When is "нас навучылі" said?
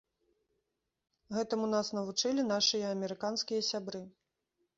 1.75-2.47